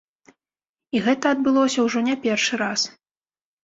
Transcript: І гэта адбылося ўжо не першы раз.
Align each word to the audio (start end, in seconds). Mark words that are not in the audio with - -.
І 0.95 1.03
гэта 1.09 1.25
адбылося 1.37 1.87
ўжо 1.89 2.05
не 2.11 2.19
першы 2.27 2.53
раз. 2.67 2.93